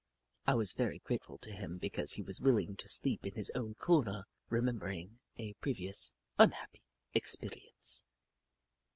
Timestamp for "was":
0.55-0.73, 2.23-2.41